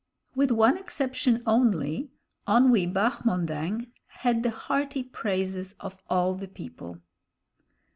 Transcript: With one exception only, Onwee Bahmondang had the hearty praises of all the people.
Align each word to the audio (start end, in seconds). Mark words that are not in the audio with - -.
With 0.33 0.49
one 0.49 0.79
exception 0.79 1.43
only, 1.45 2.09
Onwee 2.47 2.91
Bahmondang 2.91 3.91
had 4.07 4.41
the 4.41 4.49
hearty 4.49 5.03
praises 5.03 5.73
of 5.73 6.01
all 6.09 6.33
the 6.33 6.47
people. 6.47 6.97